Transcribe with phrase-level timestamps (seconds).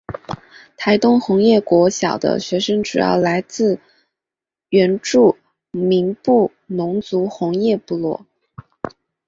[0.77, 3.77] 台东红叶国小的学生主要来自
[4.69, 5.37] 原住
[5.69, 8.25] 民布农族红叶部落。